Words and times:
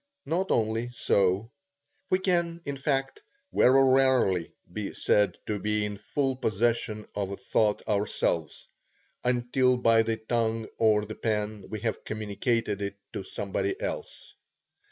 Not 0.25 0.49
only 0.49 0.89
so; 0.95 1.51
we 2.09 2.17
can, 2.17 2.59
in 2.65 2.75
fact, 2.75 3.21
very 3.53 3.83
rarely 3.83 4.51
be 4.73 4.95
said 4.95 5.37
to 5.45 5.59
be 5.59 5.85
in 5.85 5.97
full 5.97 6.35
possession 6.37 7.05
of 7.13 7.29
a 7.29 7.37
thought 7.37 7.87
ourselves, 7.87 8.67
until 9.23 9.77
by 9.77 10.01
the 10.01 10.17
tongue 10.17 10.67
or 10.79 11.05
the 11.05 11.13
pen 11.13 11.67
we 11.69 11.81
have 11.81 12.03
communicated 12.03 12.81
it 12.81 12.95
to 13.13 13.21
somebody 13.23 13.79
else. 13.79 14.33